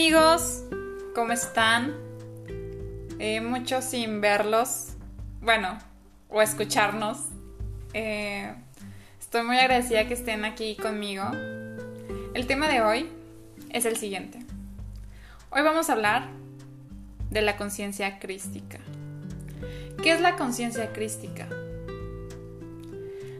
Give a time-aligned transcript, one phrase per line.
[0.00, 0.62] amigos,
[1.14, 1.94] ¿cómo están?
[3.18, 4.94] Eh, mucho sin verlos,
[5.42, 5.76] bueno,
[6.30, 7.18] o escucharnos.
[7.92, 8.50] Eh,
[9.20, 11.24] estoy muy agradecida que estén aquí conmigo.
[12.32, 13.10] El tema de hoy
[13.68, 14.38] es el siguiente.
[15.50, 16.28] Hoy vamos a hablar
[17.28, 18.78] de la conciencia crística.
[20.02, 21.46] ¿Qué es la conciencia crística?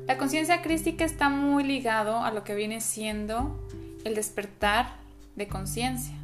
[0.06, 3.66] La conciencia crística está muy ligado a lo que viene siendo
[4.05, 4.97] el despertar
[5.37, 6.20] de conciencia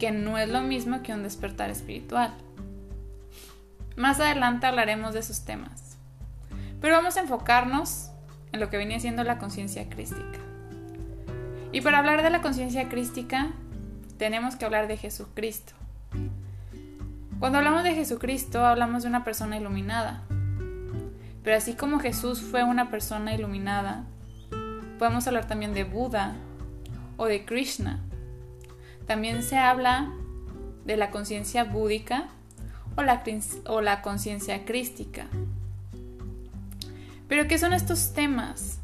[0.00, 2.32] que no es lo mismo que un despertar espiritual.
[3.96, 5.98] Más adelante hablaremos de esos temas,
[6.80, 8.10] pero vamos a enfocarnos
[8.50, 10.40] en lo que viene siendo la conciencia crística.
[11.70, 13.52] Y para hablar de la conciencia crística,
[14.18, 15.74] tenemos que hablar de Jesucristo.
[17.38, 20.22] Cuando hablamos de Jesucristo, hablamos de una persona iluminada.
[21.44, 24.04] Pero así como Jesús fue una persona iluminada,
[24.98, 26.36] podemos hablar también de Buda
[27.16, 28.00] o de Krishna,
[29.10, 30.08] también se habla
[30.84, 32.28] de la conciencia búdica
[32.96, 33.24] o la,
[33.66, 35.26] o la conciencia crística.
[37.26, 38.78] Pero ¿qué son estos temas?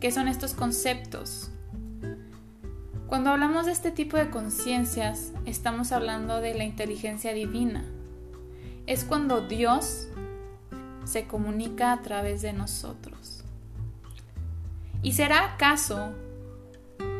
[0.00, 1.52] ¿Qué son estos conceptos?
[3.06, 7.84] Cuando hablamos de este tipo de conciencias, estamos hablando de la inteligencia divina.
[8.88, 10.08] Es cuando Dios
[11.04, 13.44] se comunica a través de nosotros.
[15.00, 16.12] ¿Y será acaso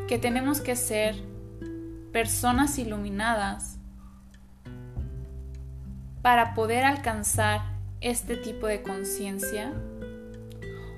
[0.09, 1.33] que tenemos que ser
[2.15, 3.77] personas iluminadas
[6.23, 7.63] para poder alcanzar
[8.01, 9.73] este tipo de conciencia?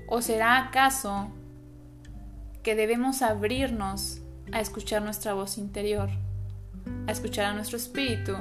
[0.08, 1.30] ¿O será acaso
[2.62, 4.20] que debemos abrirnos
[4.52, 6.10] a escuchar nuestra voz interior,
[7.06, 8.36] a escuchar a nuestro espíritu,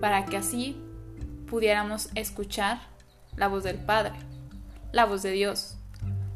[0.00, 0.82] para que así
[1.46, 2.78] pudiéramos escuchar
[3.36, 4.14] la voz del Padre,
[4.92, 5.76] la voz de Dios,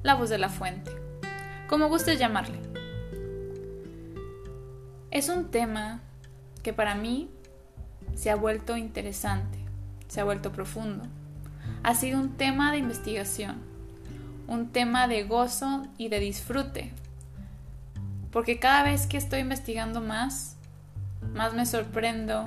[0.02, 0.90] la voz de la fuente,
[1.66, 2.83] como gustes llamarle?
[5.14, 6.00] Es un tema
[6.64, 7.30] que para mí
[8.16, 9.58] se ha vuelto interesante,
[10.08, 11.04] se ha vuelto profundo.
[11.84, 13.58] Ha sido un tema de investigación,
[14.48, 16.92] un tema de gozo y de disfrute.
[18.32, 20.56] Porque cada vez que estoy investigando más,
[21.32, 22.46] más me sorprendo,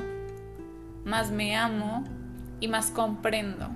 [1.05, 2.03] más me amo
[2.59, 3.69] y más comprendo.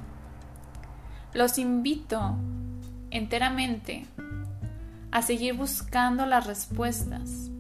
[1.34, 2.36] Los invito
[3.10, 4.06] enteramente
[5.12, 7.51] a seguir buscando las respuestas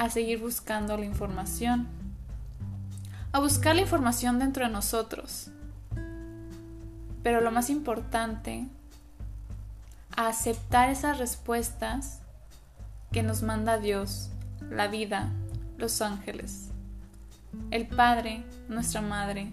[0.00, 1.86] a seguir buscando la información,
[3.32, 5.50] a buscar la información dentro de nosotros.
[7.22, 8.66] Pero lo más importante,
[10.16, 12.20] a aceptar esas respuestas
[13.12, 14.30] que nos manda Dios,
[14.70, 15.28] la vida,
[15.76, 16.70] los ángeles,
[17.70, 19.52] el Padre, nuestra Madre.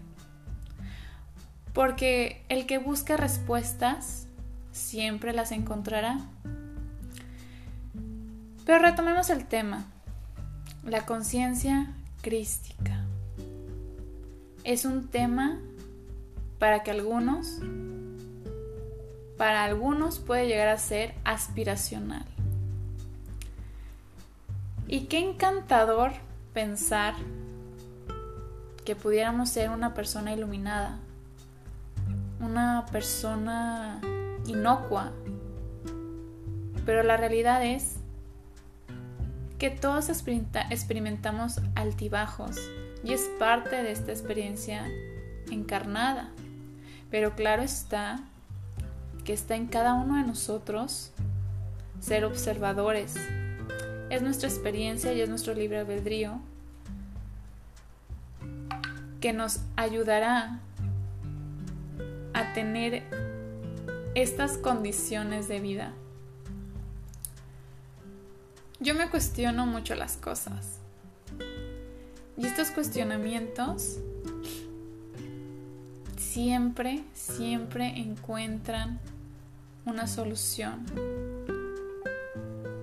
[1.73, 4.27] Porque el que busca respuestas
[4.71, 6.21] siempre las encontrará.
[8.65, 9.87] Pero retomemos el tema.
[10.87, 13.03] La conciencia crística
[14.63, 15.59] es un tema
[16.59, 17.59] para que algunos,
[19.37, 22.23] para algunos puede llegar a ser aspiracional.
[24.87, 26.13] Y qué encantador
[26.53, 27.15] pensar
[28.85, 30.99] que pudiéramos ser una persona iluminada,
[32.39, 33.99] una persona
[34.45, 35.11] inocua.
[36.85, 37.96] Pero la realidad es
[39.57, 42.57] que todos experimentamos altibajos
[43.03, 44.87] y es parte de esta experiencia
[45.51, 46.29] encarnada.
[47.09, 48.19] Pero claro está
[49.23, 51.11] que está en cada uno de nosotros
[51.99, 53.15] ser observadores.
[54.09, 56.39] Es nuestra experiencia y es nuestro libre albedrío
[59.19, 60.59] que nos ayudará
[62.33, 63.03] a tener
[64.15, 65.93] estas condiciones de vida.
[68.79, 70.79] Yo me cuestiono mucho las cosas.
[72.37, 73.97] Y estos cuestionamientos
[76.15, 78.99] siempre, siempre encuentran
[79.85, 80.85] una solución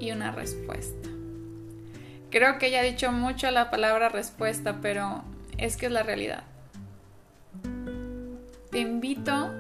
[0.00, 1.08] y una respuesta.
[2.31, 5.23] Creo que ya he dicho mucho la palabra respuesta, pero
[5.58, 6.43] es que es la realidad.
[8.73, 9.52] Te invito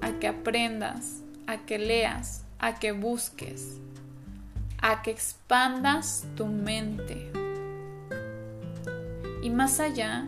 [0.00, 3.78] a que aprendas, a que leas, a que busques,
[4.80, 7.30] a que expandas tu mente.
[9.42, 10.26] Y más allá,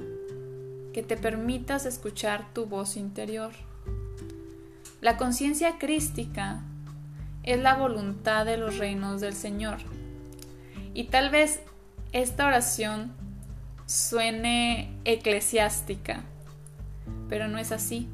[0.93, 3.53] que te permitas escuchar tu voz interior.
[5.01, 6.61] La conciencia crística
[7.45, 9.79] es la voluntad de los reinos del Señor.
[10.95, 11.61] Y tal vez
[12.13, 13.13] esta oración
[13.87, 16.25] suene eclesiástica,
[17.29, 18.09] pero no es así.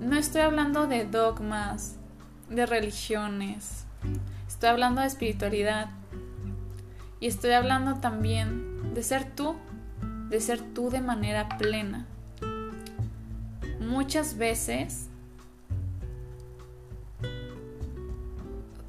[0.00, 1.96] No estoy hablando de dogmas,
[2.48, 3.86] de religiones,
[4.46, 5.90] Estoy hablando de espiritualidad.
[7.20, 9.56] Y estoy hablando también de ser tú,
[10.28, 12.06] de ser tú de manera plena.
[13.80, 15.10] Muchas veces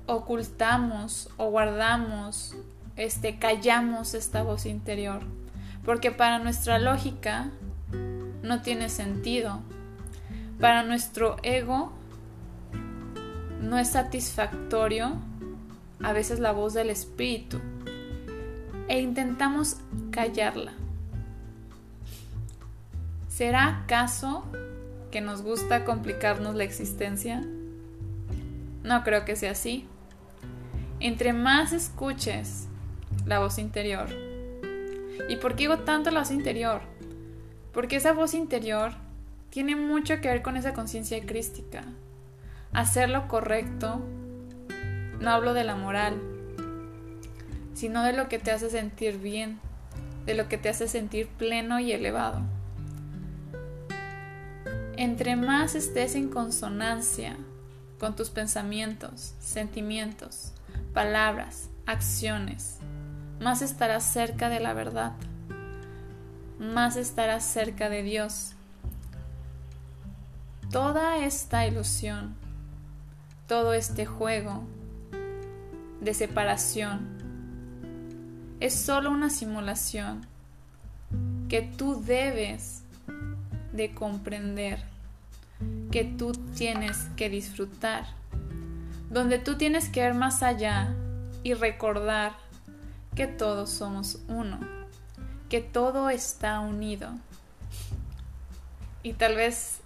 [0.05, 2.55] ocultamos o guardamos,
[2.95, 5.21] este, callamos esta voz interior,
[5.85, 7.49] porque para nuestra lógica
[8.43, 9.61] no tiene sentido.
[10.59, 11.91] Para nuestro ego
[13.61, 15.13] no es satisfactorio
[16.03, 17.59] a veces la voz del espíritu
[18.87, 19.77] e intentamos
[20.11, 20.73] callarla.
[23.29, 24.43] ¿Será acaso
[25.11, 27.43] que nos gusta complicarnos la existencia?
[28.83, 29.87] No creo que sea así.
[30.99, 32.67] Entre más escuches
[33.25, 34.09] la voz interior.
[35.29, 36.81] ¿Y por qué digo tanto la voz interior?
[37.73, 38.93] Porque esa voz interior
[39.49, 41.85] tiene mucho que ver con esa conciencia crística.
[42.73, 44.01] Hacer lo correcto,
[45.19, 46.21] no hablo de la moral,
[47.73, 49.59] sino de lo que te hace sentir bien,
[50.25, 52.41] de lo que te hace sentir pleno y elevado.
[54.95, 57.35] Entre más estés en consonancia
[57.99, 60.53] con tus pensamientos, sentimientos,
[60.93, 62.77] palabras, acciones,
[63.41, 65.13] más estarás cerca de la verdad,
[66.57, 68.53] más estarás cerca de Dios.
[70.71, 72.35] Toda esta ilusión,
[73.51, 74.63] todo este juego
[75.99, 77.01] de separación,
[78.61, 80.25] es solo una simulación
[81.49, 82.83] que tú debes
[83.73, 84.81] de comprender,
[85.91, 88.05] que tú tienes que disfrutar,
[89.09, 90.95] donde tú tienes que ver más allá
[91.43, 92.31] y recordar
[93.15, 94.61] que todos somos uno,
[95.49, 97.09] que todo está unido.
[99.03, 99.81] Y tal vez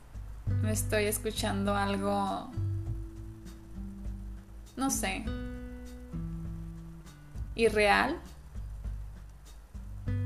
[0.61, 2.51] me estoy escuchando algo,
[4.75, 5.23] no sé,
[7.55, 8.17] irreal.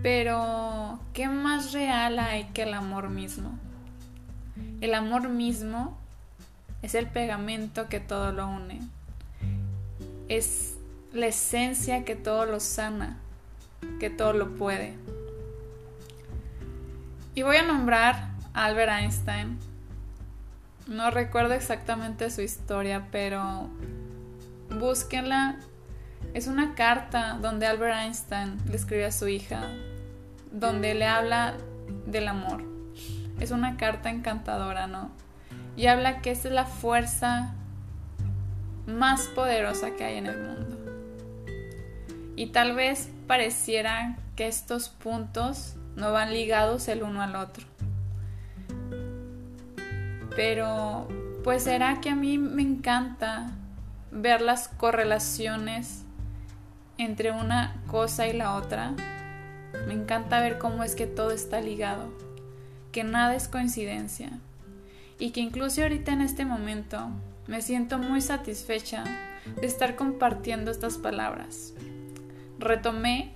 [0.01, 3.57] Pero, ¿qué más real hay que el amor mismo?
[4.81, 5.97] El amor mismo
[6.81, 8.79] es el pegamento que todo lo une.
[10.27, 10.77] Es
[11.13, 13.17] la esencia que todo lo sana,
[13.99, 14.95] que todo lo puede.
[17.35, 19.57] Y voy a nombrar a Albert Einstein.
[20.87, 23.69] No recuerdo exactamente su historia, pero
[24.69, 25.57] búsquenla.
[26.33, 29.67] Es una carta donde Albert Einstein le escribe a su hija,
[30.51, 31.55] donde le habla
[32.05, 32.63] del amor.
[33.39, 35.11] Es una carta encantadora, ¿no?
[35.75, 37.53] Y habla que esa es la fuerza
[38.85, 40.77] más poderosa que hay en el mundo.
[42.35, 47.65] Y tal vez pareciera que estos puntos no van ligados el uno al otro.
[50.35, 51.07] Pero
[51.43, 53.51] pues será que a mí me encanta
[54.11, 56.03] ver las correlaciones
[56.97, 58.93] entre una cosa y la otra.
[59.87, 62.09] Me encanta ver cómo es que todo está ligado,
[62.91, 64.31] que nada es coincidencia
[65.17, 67.09] y que incluso ahorita en este momento
[67.47, 69.03] me siento muy satisfecha
[69.59, 71.73] de estar compartiendo estas palabras
[72.59, 73.31] retomé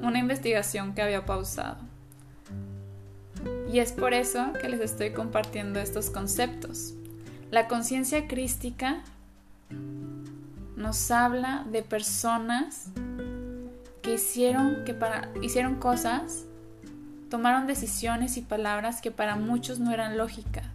[0.00, 1.78] una investigación que había pausado.
[3.70, 6.94] Y es por eso que les estoy compartiendo estos conceptos.
[7.50, 9.02] La conciencia crística
[9.70, 12.88] nos habla de personas
[14.02, 16.44] que hicieron, que para, hicieron cosas,
[17.30, 20.66] tomaron decisiones y palabras que para muchos no eran lógicas,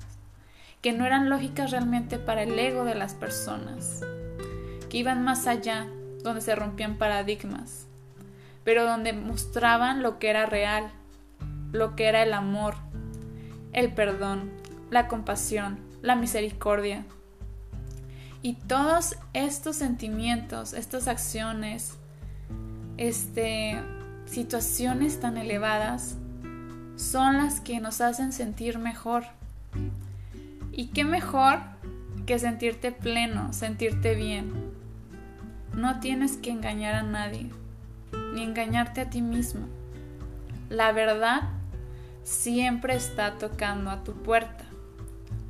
[0.81, 4.01] que no eran lógicas realmente para el ego de las personas,
[4.89, 5.88] que iban más allá
[6.24, 7.88] donde se rompían paradigmas,
[8.63, 10.91] pero donde mostraban lo que era real,
[11.71, 12.75] lo que era el amor,
[13.74, 14.51] el perdón,
[14.89, 17.05] la compasión, la misericordia.
[18.41, 21.98] Y todos estos sentimientos, estas acciones,
[22.98, 23.79] este,
[24.25, 26.17] situaciones tan elevadas,
[26.95, 29.24] son las que nos hacen sentir mejor.
[30.71, 31.60] ¿Y qué mejor
[32.25, 34.53] que sentirte pleno, sentirte bien?
[35.75, 37.50] No tienes que engañar a nadie,
[38.33, 39.67] ni engañarte a ti mismo.
[40.69, 41.50] La verdad
[42.24, 44.65] siempre está tocando a tu puerta.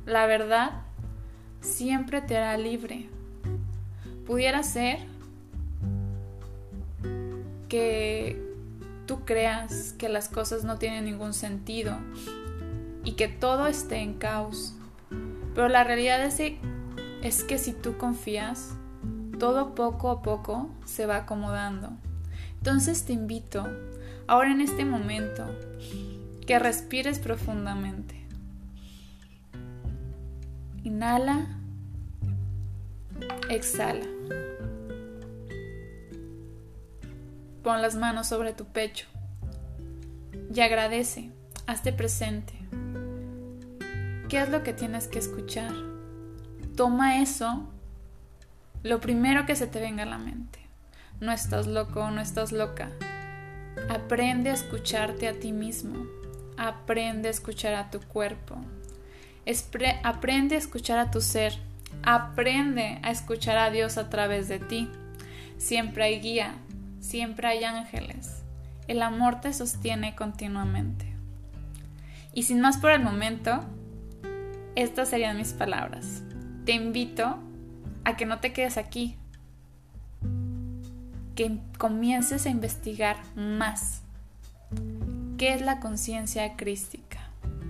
[0.04, 0.72] La verdad
[1.62, 3.08] siempre te hará libre.
[4.26, 4.98] Pudiera ser
[7.68, 8.40] que
[9.06, 11.96] tú creas que las cosas no tienen ningún sentido
[13.04, 14.74] y que todo esté en caos.
[15.54, 16.38] Pero la realidad es,
[17.22, 18.74] es que si tú confías,
[19.38, 21.90] todo poco a poco se va acomodando.
[22.58, 23.66] Entonces te invito,
[24.26, 25.44] ahora en este momento,
[26.46, 28.21] que respires profundamente.
[30.84, 31.46] Inhala,
[33.48, 34.06] exhala.
[37.62, 39.06] Pon las manos sobre tu pecho
[40.52, 41.30] y agradece,
[41.66, 42.54] hazte presente.
[44.28, 45.72] ¿Qué es lo que tienes que escuchar?
[46.76, 47.68] Toma eso,
[48.82, 50.58] lo primero que se te venga a la mente.
[51.20, 52.90] No estás loco, no estás loca.
[53.88, 56.06] Aprende a escucharte a ti mismo.
[56.56, 58.56] Aprende a escuchar a tu cuerpo.
[60.02, 61.54] Aprende a escuchar a tu ser.
[62.02, 64.88] Aprende a escuchar a Dios a través de ti.
[65.58, 66.54] Siempre hay guía,
[67.00, 68.42] siempre hay ángeles.
[68.88, 71.06] El amor te sostiene continuamente.
[72.34, 73.64] Y sin más por el momento,
[74.74, 76.22] estas serían mis palabras.
[76.64, 77.38] Te invito
[78.04, 79.16] a que no te quedes aquí,
[81.34, 84.02] que comiences a investigar más.
[85.38, 87.18] ¿Qué es la conciencia crística?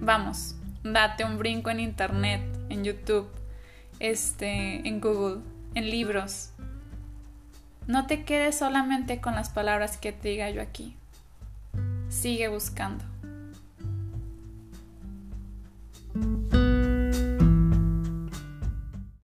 [0.01, 3.29] Vamos, date un brinco en internet, en YouTube,
[4.01, 5.43] este, en Google,
[5.75, 6.51] en libros.
[7.87, 10.97] No te quedes solamente con las palabras que te diga yo aquí.
[12.09, 13.12] Sigue buscando.